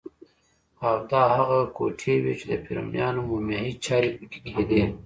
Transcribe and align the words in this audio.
او 0.87 0.95
دا 1.11 1.23
هغه 1.37 1.59
کوټې 1.77 2.13
وې 2.23 2.33
چې 2.39 2.45
د 2.51 2.53
فرعونیانو 2.63 3.19
مومیایي 3.29 3.73
چارې 3.85 4.09
پکې 4.17 4.39
کېدې. 4.47 4.81